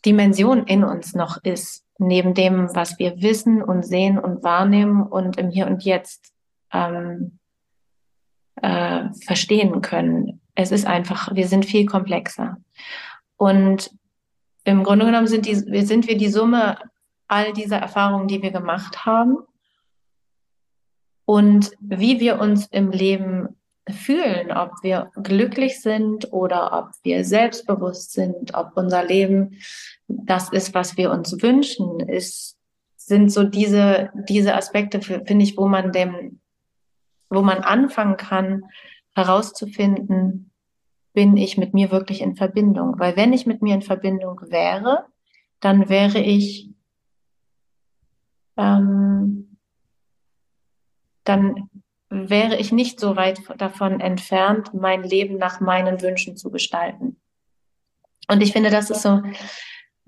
[0.05, 5.37] Dimension in uns noch ist neben dem, was wir wissen und sehen und wahrnehmen und
[5.37, 6.33] im Hier und Jetzt
[6.73, 7.39] ähm,
[8.63, 10.41] äh, verstehen können.
[10.55, 12.57] Es ist einfach, wir sind viel komplexer.
[13.37, 13.91] Und
[14.65, 16.79] im Grunde genommen sind, die, sind wir die Summe
[17.27, 19.39] all dieser Erfahrungen, die wir gemacht haben.
[21.25, 23.57] Und wie wir uns im Leben
[23.91, 29.59] fühlen, ob wir glücklich sind oder ob wir selbstbewusst sind, ob unser Leben
[30.09, 32.57] das ist, was wir uns wünschen, ist,
[32.97, 36.41] sind so diese, diese Aspekte, finde ich, wo man dem,
[37.31, 38.65] wo man anfangen kann,
[39.15, 40.51] herauszufinden,
[41.13, 42.99] bin ich mit mir wirklich in Verbindung?
[42.99, 45.07] Weil wenn ich mit mir in Verbindung wäre,
[45.61, 46.71] dann wäre ich,
[48.57, 49.57] ähm,
[51.25, 51.69] dann
[52.09, 57.21] wäre ich nicht so weit davon entfernt, mein Leben nach meinen Wünschen zu gestalten.
[58.29, 59.23] Und ich finde, das ist so,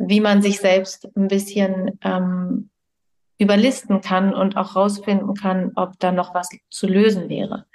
[0.00, 2.70] wie man sich selbst ein bisschen ähm,
[3.38, 7.66] überlisten kann und auch rausfinden kann, ob da noch was zu lösen wäre.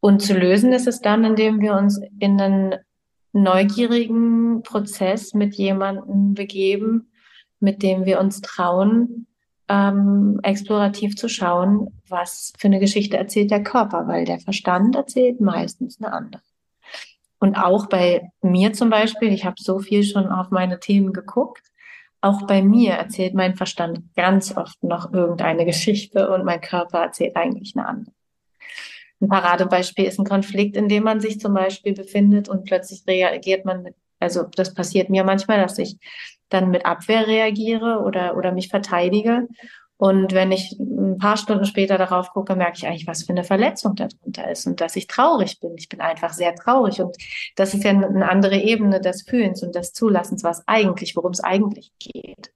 [0.00, 2.74] Und zu lösen ist es dann, indem wir uns in einen
[3.32, 7.12] neugierigen Prozess mit jemandem begeben,
[7.60, 9.26] mit dem wir uns trauen,
[9.68, 15.40] ähm, explorativ zu schauen, was für eine Geschichte erzählt der Körper, weil der Verstand erzählt
[15.40, 16.42] meistens eine andere.
[17.38, 21.62] Und auch bei mir zum Beispiel, ich habe so viel schon auf meine Themen geguckt,
[22.20, 27.36] auch bei mir erzählt mein Verstand ganz oft noch irgendeine Geschichte und mein Körper erzählt
[27.36, 28.14] eigentlich eine andere.
[29.20, 33.64] Ein Paradebeispiel ist ein Konflikt, in dem man sich zum Beispiel befindet und plötzlich reagiert
[33.64, 35.96] man mit, also das passiert mir manchmal, dass ich
[36.48, 39.48] dann mit Abwehr reagiere oder, oder mich verteidige.
[39.98, 43.44] Und wenn ich ein paar Stunden später darauf gucke, merke ich eigentlich, was für eine
[43.44, 45.74] Verletzung darunter ist und dass ich traurig bin.
[45.78, 47.00] Ich bin einfach sehr traurig.
[47.00, 47.16] Und
[47.56, 51.42] das ist ja eine andere Ebene des Fühlens und des Zulassens, was eigentlich, worum es
[51.42, 52.52] eigentlich geht.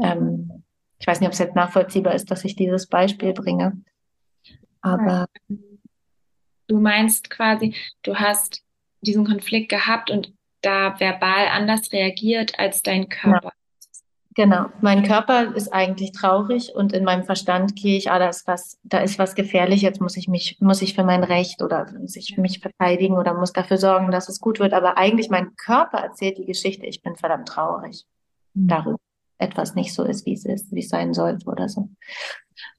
[0.00, 0.62] Ähm,
[1.00, 3.82] ich weiß nicht, ob es jetzt nachvollziehbar ist, dass ich dieses Beispiel bringe.
[4.82, 5.26] Aber.
[6.68, 8.62] Du meinst quasi, du hast
[9.00, 13.48] diesen Konflikt gehabt und da verbal anders reagiert als dein Körper.
[13.48, 13.59] Ja.
[14.36, 18.46] Genau, mein Körper ist eigentlich traurig und in meinem Verstand gehe ich, ah, da ist
[18.46, 21.92] was, da ist was gefährlich, jetzt muss ich mich, muss ich für mein Recht oder
[21.98, 24.72] muss ich mich verteidigen oder muss dafür sorgen, dass es gut wird.
[24.72, 28.06] Aber eigentlich mein Körper erzählt die Geschichte, ich bin verdammt traurig
[28.54, 28.68] mhm.
[28.68, 29.00] darüber,
[29.38, 31.88] etwas nicht so ist, wie es ist, wie es sein sollte oder so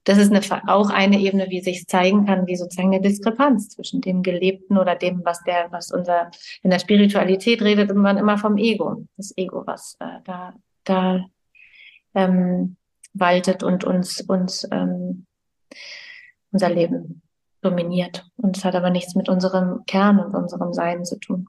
[0.03, 4.01] das ist eine, auch eine Ebene, wie sich zeigen kann, wie sozusagen eine Diskrepanz zwischen
[4.01, 6.31] dem Gelebten oder dem, was der, was unser
[6.63, 11.25] in der Spiritualität redet, man immer vom Ego, das Ego, was äh, da da
[12.13, 12.77] ähm,
[13.13, 15.25] waltet und uns uns ähm,
[16.51, 17.21] unser Leben
[17.61, 18.25] dominiert.
[18.37, 21.47] Und es hat aber nichts mit unserem Kern und unserem Sein zu tun.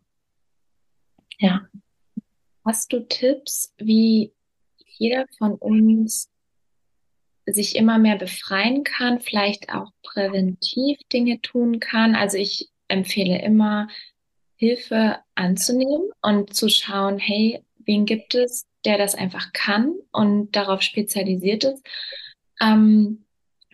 [1.38, 1.66] Ja.
[2.64, 4.33] Hast du Tipps, wie
[4.87, 6.31] jeder von uns
[7.46, 12.14] sich immer mehr befreien kann, vielleicht auch präventiv Dinge tun kann.
[12.14, 13.88] Also ich empfehle immer,
[14.57, 20.82] Hilfe anzunehmen und zu schauen, hey, wen gibt es, der das einfach kann und darauf
[20.82, 21.82] spezialisiert ist.
[22.60, 23.24] Ähm,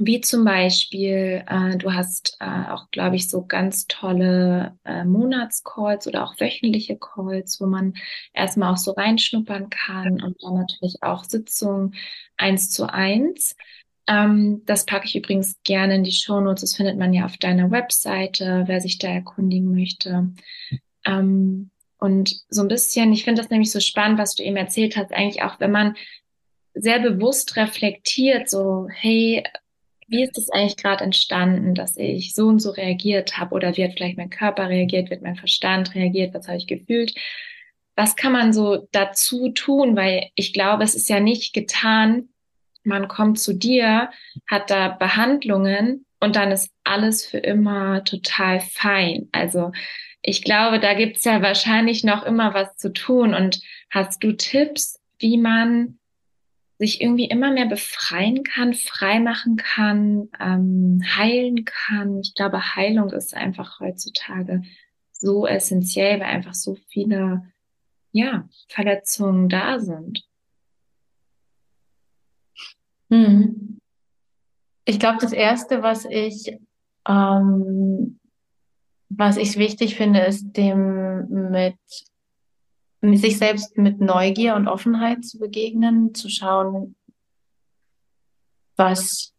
[0.00, 6.06] wie zum Beispiel, äh, du hast äh, auch, glaube ich, so ganz tolle äh, Monatscalls
[6.06, 7.94] oder auch wöchentliche Calls, wo man
[8.32, 11.96] erstmal auch so reinschnuppern kann und dann natürlich auch Sitzungen
[12.36, 13.56] eins zu eins.
[14.06, 16.60] Ähm, das packe ich übrigens gerne in die Shownotes.
[16.60, 20.32] Das findet man ja auf deiner Webseite, wer sich da erkundigen möchte.
[21.04, 24.96] Ähm, und so ein bisschen, ich finde das nämlich so spannend, was du eben erzählt
[24.96, 25.96] hast, eigentlich auch, wenn man
[26.74, 29.42] sehr bewusst reflektiert, so, hey,
[30.06, 33.54] wie ist das eigentlich gerade entstanden, dass ich so und so reagiert habe?
[33.54, 37.14] Oder wie hat vielleicht mein Körper reagiert, wird mein Verstand reagiert, was habe ich gefühlt?
[37.94, 39.96] Was kann man so dazu tun?
[39.96, 42.30] Weil ich glaube, es ist ja nicht getan,
[42.84, 44.11] man kommt zu dir,
[44.46, 49.28] hat da Behandlungen und dann ist alles für immer total fein.
[49.32, 49.72] Also
[50.22, 53.35] ich glaube, da gibt's ja wahrscheinlich noch immer was zu tun.
[53.35, 55.98] Und hast du Tipps, wie man
[56.78, 62.20] sich irgendwie immer mehr befreien kann, frei machen kann, ähm, heilen kann?
[62.20, 64.62] Ich glaube, Heilung ist einfach heutzutage
[65.12, 67.42] so essentiell, weil einfach so viele
[68.12, 70.24] ja, Verletzungen da sind.
[73.11, 73.81] Hm.
[74.85, 76.59] Ich glaube, das Erste, was ich,
[77.07, 78.18] ähm,
[79.10, 81.76] was ich wichtig finde, ist dem mit
[83.00, 86.96] sich selbst mit Neugier und Offenheit zu begegnen, zu schauen,
[88.76, 89.32] was,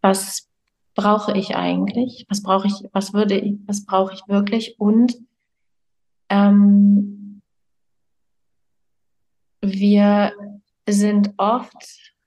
[0.00, 0.48] was
[0.94, 2.26] brauche ich eigentlich?
[2.28, 4.78] Was brauche ich, was würde ich, was brauche ich wirklich?
[4.78, 5.16] Und
[6.28, 7.40] ähm,
[9.60, 10.32] wir
[10.88, 11.76] sind oft,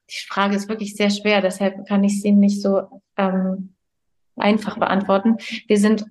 [0.09, 3.70] die Frage ist wirklich sehr schwer, deshalb kann ich sie nicht so ähm,
[4.41, 5.37] einfach beantworten.
[5.67, 6.05] Wir sind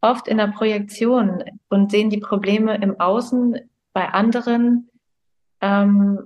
[0.00, 3.58] oft in der Projektion und sehen die Probleme im Außen
[3.92, 4.90] bei anderen
[5.60, 6.18] ähm,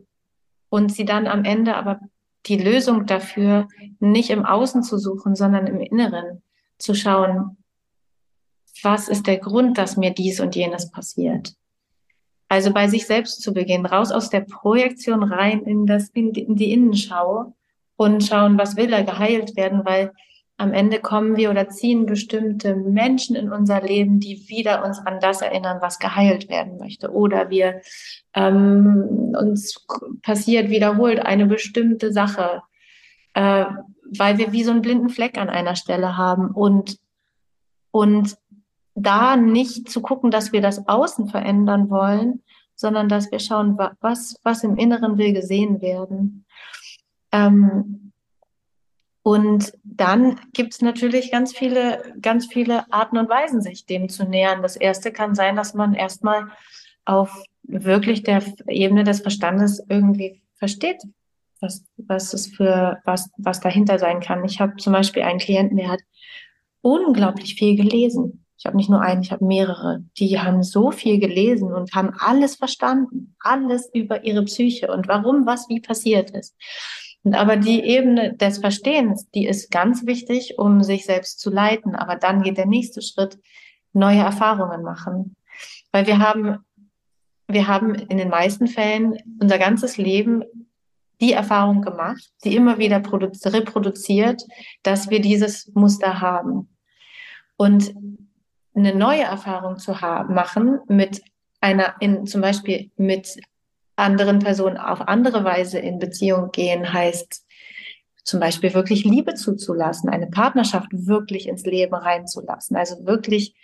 [0.68, 2.00] und sie dann am Ende aber
[2.46, 3.68] die Lösung dafür
[3.98, 6.42] nicht im Außen zu suchen, sondern im Inneren
[6.78, 7.58] zu schauen,
[8.82, 11.54] was ist der Grund, dass mir dies und jenes passiert.
[12.48, 16.42] Also bei sich selbst zu beginnen, raus aus der Projektion rein in das, in die,
[16.42, 17.54] in die Innenschau
[17.96, 20.12] und schauen, was will er geheilt werden, weil
[20.60, 25.18] am Ende kommen wir oder ziehen bestimmte Menschen in unser Leben, die wieder uns an
[25.18, 27.10] das erinnern, was geheilt werden möchte.
[27.10, 27.80] Oder wir
[28.34, 29.86] ähm, uns
[30.22, 32.60] passiert wiederholt eine bestimmte Sache,
[33.32, 33.64] äh,
[34.18, 36.98] weil wir wie so einen blinden Fleck an einer Stelle haben und
[37.90, 38.36] und
[38.94, 42.42] da nicht zu gucken, dass wir das Außen verändern wollen,
[42.74, 46.44] sondern dass wir schauen, was, was im Inneren will gesehen werden.
[47.32, 48.09] Ähm,
[49.30, 54.24] und dann gibt es natürlich ganz viele, ganz viele Arten und Weisen, sich dem zu
[54.24, 54.60] nähern.
[54.60, 56.48] Das erste kann sein, dass man erstmal
[57.04, 61.00] auf wirklich der Ebene des Verstandes irgendwie versteht,
[61.60, 64.44] was, was es für, was, was dahinter sein kann.
[64.44, 66.00] Ich habe zum Beispiel einen Klienten, der hat
[66.80, 68.44] unglaublich viel gelesen.
[68.58, 70.02] Ich habe nicht nur einen, ich habe mehrere.
[70.18, 75.46] Die haben so viel gelesen und haben alles verstanden, alles über ihre Psyche und warum
[75.46, 76.56] was wie passiert ist.
[77.24, 81.94] Aber die Ebene des Verstehens, die ist ganz wichtig, um sich selbst zu leiten.
[81.94, 83.38] Aber dann geht der nächste Schritt,
[83.92, 85.36] neue Erfahrungen machen.
[85.92, 86.64] Weil wir haben,
[87.46, 90.44] wir haben in den meisten Fällen unser ganzes Leben
[91.20, 94.42] die Erfahrung gemacht, die immer wieder reproduziert,
[94.82, 96.74] dass wir dieses Muster haben.
[97.56, 97.94] Und
[98.74, 101.22] eine neue Erfahrung zu haben, machen mit
[101.60, 103.36] einer, in, zum Beispiel mit
[104.00, 107.44] anderen Personen auf andere Weise in Beziehung gehen, heißt
[108.24, 113.54] zum Beispiel wirklich Liebe zuzulassen, eine Partnerschaft wirklich ins Leben reinzulassen, also wirklich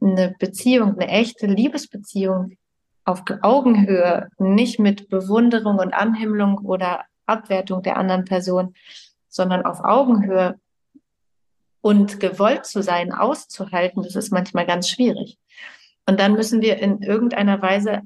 [0.00, 2.56] eine Beziehung, eine echte Liebesbeziehung
[3.04, 8.74] auf Augenhöhe, nicht mit Bewunderung und Anhimmlung oder Abwertung der anderen Person,
[9.28, 10.58] sondern auf Augenhöhe
[11.80, 15.38] und gewollt zu sein, auszuhalten, das ist manchmal ganz schwierig.
[16.08, 18.02] Und dann müssen wir in irgendeiner Weise,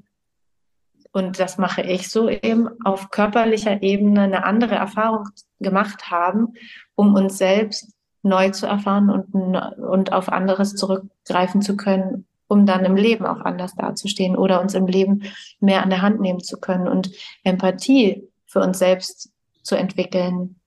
[1.12, 6.54] und das mache ich so eben, auf körperlicher Ebene eine andere Erfahrung gemacht haben,
[6.94, 7.92] um uns selbst
[8.22, 13.40] neu zu erfahren und, und auf anderes zurückgreifen zu können, um dann im Leben auch
[13.40, 15.22] anders dazustehen oder uns im Leben
[15.58, 17.10] mehr an der Hand nehmen zu können und
[17.44, 19.30] Empathie für uns selbst
[19.62, 20.60] zu entwickeln,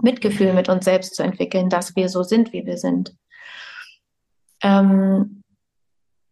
[0.00, 3.14] Mitgefühl mit uns selbst zu entwickeln, dass wir so sind, wie wir sind.
[4.62, 5.42] Ähm,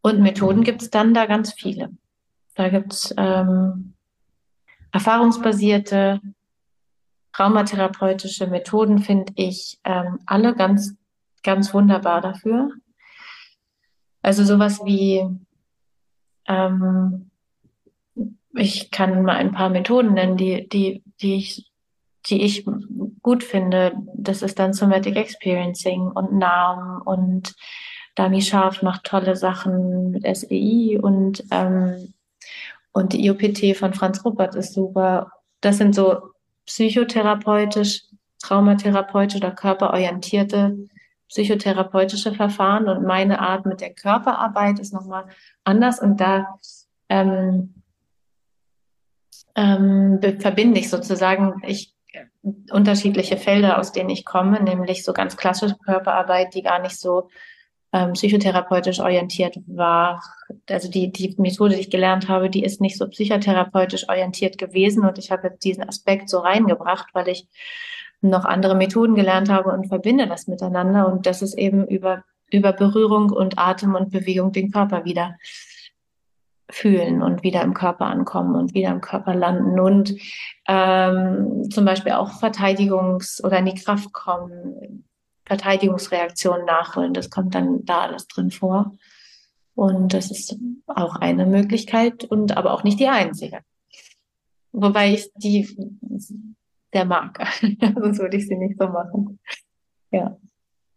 [0.02, 1.90] und Methoden gibt es dann da ganz viele.
[2.54, 3.94] Da gibt es ähm,
[4.92, 6.20] erfahrungsbasierte,
[7.32, 10.94] traumatherapeutische Methoden, finde ich ähm, alle ganz,
[11.42, 12.70] ganz wunderbar dafür.
[14.22, 15.26] Also sowas wie,
[16.46, 17.30] ähm,
[18.56, 21.70] ich kann mal ein paar Methoden nennen, die, die, die ich
[22.26, 22.66] die ich
[23.22, 27.54] gut finde, das ist dann Somatic Experiencing und Namen und
[28.14, 32.13] Dani Scharf macht tolle Sachen mit SEI und, ähm,
[32.94, 35.32] und die IOPT von Franz Ruppert ist super.
[35.60, 36.30] Das sind so
[36.64, 38.04] psychotherapeutisch,
[38.40, 40.78] traumatherapeutisch oder körperorientierte
[41.28, 45.26] psychotherapeutische Verfahren und meine Art mit der Körperarbeit ist nochmal
[45.64, 46.58] anders und da
[47.08, 47.74] ähm,
[49.56, 51.94] ähm, verbinde ich sozusagen, ich
[52.70, 57.28] unterschiedliche Felder, aus denen ich komme, nämlich so ganz klassische Körperarbeit, die gar nicht so
[57.94, 60.20] ähm, psychotherapeutisch orientiert war.
[60.68, 65.04] Also die, die Methode, die ich gelernt habe, die ist nicht so psychotherapeutisch orientiert gewesen.
[65.04, 67.46] Und ich habe jetzt diesen Aspekt so reingebracht, weil ich
[68.20, 71.06] noch andere Methoden gelernt habe und verbinde das miteinander.
[71.06, 75.36] Und das ist eben über, über Berührung und Atem und Bewegung den Körper wieder
[76.68, 79.78] fühlen und wieder im Körper ankommen und wieder im Körper landen.
[79.78, 80.16] Und
[80.66, 85.04] ähm, zum Beispiel auch Verteidigungs- oder in die Kraft kommen,
[85.46, 87.14] Verteidigungsreaktionen nachholen.
[87.14, 88.96] Das kommt dann da alles drin vor.
[89.74, 93.60] Und das ist auch eine Möglichkeit und aber auch nicht die einzige.
[94.72, 95.68] Wobei ich die
[96.94, 97.38] der mag.
[97.60, 99.38] Sonst würde ich sie nicht so machen.
[100.10, 100.38] Ja.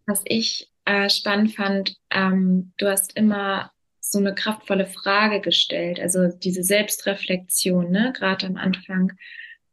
[0.06, 6.30] Was ich äh, spannend fand, ähm, du hast immer so eine kraftvolle Frage gestellt, also
[6.30, 9.12] diese Selbstreflexion, ne, gerade am Anfang.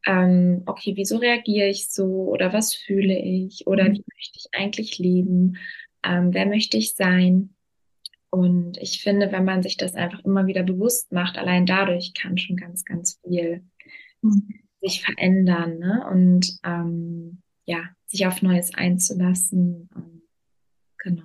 [0.06, 3.94] Ähm, okay, wieso reagiere ich so oder was fühle ich oder mhm.
[3.94, 5.56] wie möchte ich eigentlich leben?
[6.04, 7.54] Ähm, wer möchte ich sein?
[8.30, 12.36] Und ich finde, wenn man sich das einfach immer wieder bewusst macht, allein dadurch kann
[12.36, 13.62] schon ganz, ganz viel
[14.22, 14.60] mhm.
[14.80, 16.04] sich verändern ne?
[16.10, 19.88] und ähm, ja, sich auf Neues einzulassen.
[20.98, 21.22] genau.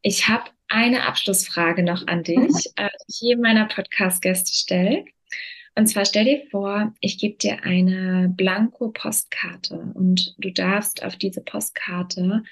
[0.00, 2.52] Ich habe eine Abschlussfrage noch an dich, mhm.
[2.52, 5.04] die ich jedem meiner Podcast-Gäste stelle.
[5.78, 11.40] Und zwar stell dir vor, ich gebe dir eine Blanko-Postkarte und du darfst auf diese
[11.40, 12.42] Postkarte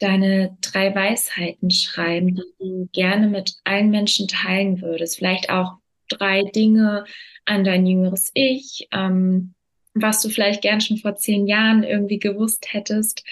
[0.00, 5.18] deine drei Weisheiten schreiben, die du gerne mit allen Menschen teilen würdest.
[5.18, 5.74] Vielleicht auch
[6.08, 7.04] drei Dinge
[7.44, 9.54] an dein jüngeres Ich, ähm,
[9.94, 13.22] was du vielleicht gern schon vor zehn Jahren irgendwie gewusst hättest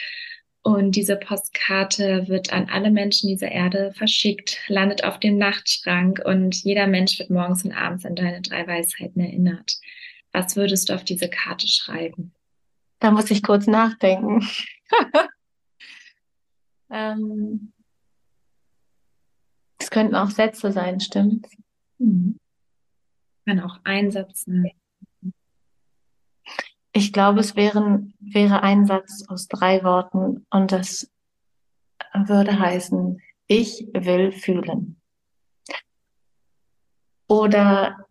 [0.64, 6.64] und diese Postkarte wird an alle Menschen dieser Erde verschickt, landet auf dem Nachtschrank und
[6.64, 9.76] jeder Mensch wird morgens und abends an deine drei Weisheiten erinnert.
[10.32, 12.32] Was würdest du auf diese Karte schreiben?
[12.98, 14.48] Da muss ich kurz nachdenken.
[16.90, 17.74] ähm,
[19.78, 21.46] es könnten auch Sätze sein, stimmt?
[21.98, 22.38] Mhm.
[23.44, 24.70] Kann auch ein Satz sein.
[26.96, 31.10] Ich glaube, es wären, wäre ein Satz aus drei Worten und das
[32.14, 35.00] würde heißen, ich will fühlen.
[37.26, 38.06] Oder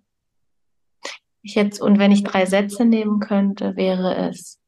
[1.42, 4.60] ich jetzt, und wenn ich drei Sätze nehmen könnte, wäre es,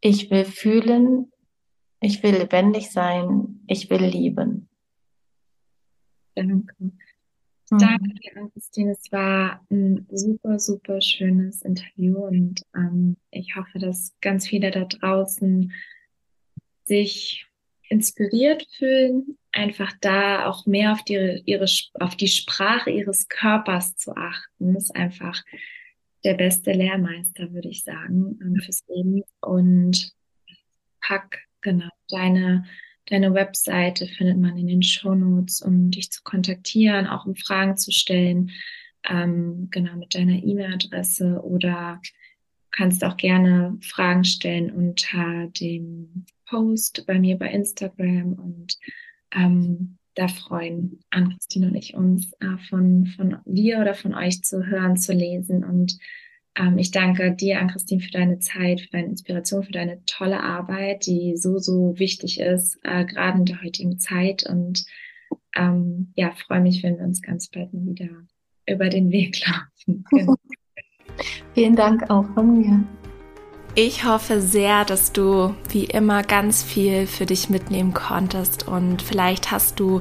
[0.00, 1.32] ich will fühlen,
[2.00, 4.68] ich will lebendig sein, ich will lieben.
[6.34, 6.92] Danke.
[7.70, 7.78] Mhm.
[7.78, 8.92] Danke dir, Christine.
[8.92, 14.84] Es war ein super, super schönes Interview und ähm, ich hoffe, dass ganz viele da
[14.84, 15.72] draußen
[16.84, 17.46] sich
[17.88, 21.66] inspiriert fühlen, einfach da auch mehr auf die, ihre,
[22.00, 24.74] auf die Sprache ihres Körpers zu achten.
[24.74, 25.42] Das ist einfach
[26.24, 29.22] der beste Lehrmeister, würde ich sagen, ähm, fürs Leben.
[29.40, 30.12] Und
[31.00, 32.64] pack genau deine
[33.06, 37.92] Deine Webseite findet man in den Shownotes, um dich zu kontaktieren, auch um Fragen zu
[37.92, 38.50] stellen,
[39.08, 42.00] ähm, genau mit deiner E-Mail-Adresse oder
[42.70, 48.78] kannst auch gerne Fragen stellen unter dem Post bei mir bei Instagram und
[49.32, 54.66] ähm, da freuen Ann-Christine und ich uns äh, von, von dir oder von euch zu
[54.66, 55.98] hören, zu lesen und
[56.56, 61.06] ähm, ich danke dir, Ann-Christine, für deine Zeit, für deine Inspiration, für deine tolle Arbeit,
[61.06, 64.44] die so, so wichtig ist, äh, gerade in der heutigen Zeit.
[64.48, 64.84] Und
[65.56, 68.08] ähm, ja, freue mich, wenn wir uns ganz bald wieder
[68.68, 70.04] über den Weg laufen.
[70.10, 70.34] Genau.
[71.54, 72.84] Vielen Dank auch von mir.
[73.76, 79.50] Ich hoffe sehr, dass du wie immer ganz viel für dich mitnehmen konntest und vielleicht
[79.50, 80.00] hast du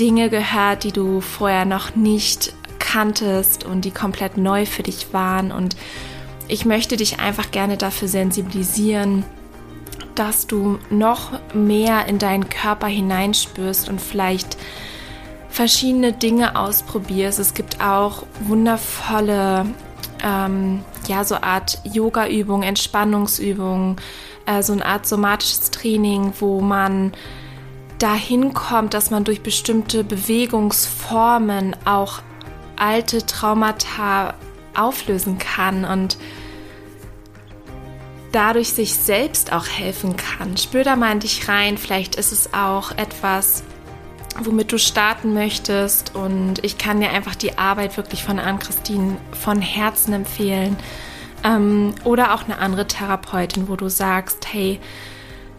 [0.00, 2.54] Dinge gehört, die du vorher noch nicht
[2.86, 5.50] kanntest und die komplett neu für dich waren.
[5.50, 5.76] Und
[6.48, 9.24] ich möchte dich einfach gerne dafür sensibilisieren,
[10.14, 14.56] dass du noch mehr in deinen Körper hineinspürst und vielleicht
[15.48, 17.38] verschiedene Dinge ausprobierst.
[17.38, 19.66] Es gibt auch wundervolle,
[20.24, 23.96] ähm, ja, so Art Yoga-Übungen, Entspannungsübungen,
[24.46, 27.12] äh, so eine Art somatisches Training, wo man
[27.98, 32.20] dahin kommt, dass man durch bestimmte Bewegungsformen auch
[32.76, 34.34] alte Traumata
[34.74, 36.16] auflösen kann und
[38.32, 40.56] dadurch sich selbst auch helfen kann.
[40.56, 43.62] Spür da mal in dich rein, vielleicht ist es auch etwas,
[44.38, 49.62] womit du starten möchtest und ich kann dir einfach die Arbeit wirklich von Ann-Christine von
[49.62, 50.76] Herzen empfehlen
[51.44, 54.80] ähm, oder auch eine andere Therapeutin, wo du sagst, hey,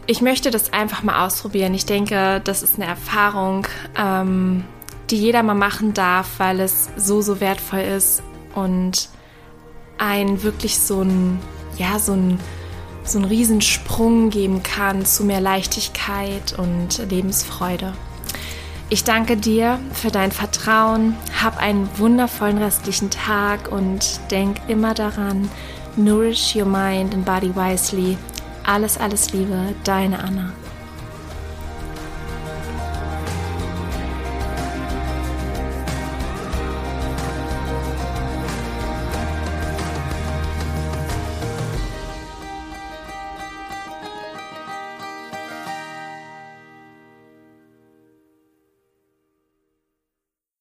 [0.05, 1.73] ich möchte das einfach mal ausprobieren.
[1.73, 4.63] Ich denke, das ist eine Erfahrung, ähm,
[5.09, 8.23] die jeder mal machen darf, weil es so, so wertvoll ist
[8.55, 9.09] und
[9.97, 11.39] ein wirklich so ein,
[11.77, 12.39] ja, so ein
[13.09, 17.93] so einen Riesensprung geben kann zu mehr Leichtigkeit und Lebensfreude.
[18.89, 25.49] Ich danke dir für dein Vertrauen, hab einen wundervollen restlichen Tag und denk immer daran,
[25.95, 28.17] nourish your mind and body wisely.
[28.63, 30.53] Alles, alles Liebe, deine Anna.